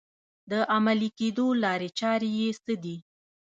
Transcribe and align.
د 0.51 0.53
عملي 0.75 1.09
کېدو 1.19 1.47
لارې 1.63 1.89
چارې 1.99 2.29
یې 2.39 2.49
څه 2.63 2.73
دي؟ 2.83 2.97